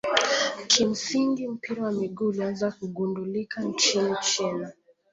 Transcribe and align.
kimsingi 0.71 1.47
mpira 1.55 1.81
wa 1.83 1.91
miguu 1.91 2.27
ulianza 2.27 2.71
kugundulika 2.71 3.61
nchini 3.61 4.15
china 4.21 4.73